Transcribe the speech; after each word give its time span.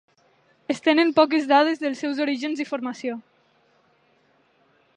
Es 0.73 0.79
tenen 0.85 1.11
poques 1.19 1.45
dades 1.51 1.83
dels 1.83 2.01
seus 2.05 2.21
orígens 2.25 2.63
i 2.65 2.67
formació. 2.71 3.21